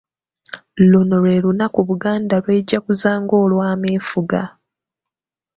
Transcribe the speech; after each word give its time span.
Luno 0.89 1.15
lwe 1.23 1.35
lunaku 1.43 1.79
Buganda 1.87 2.35
lw’ejaguza 2.43 3.09
ng’olwameefuga. 3.21 4.41